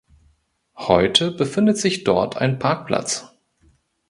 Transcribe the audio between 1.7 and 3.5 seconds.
sich dort ein Parkplatz.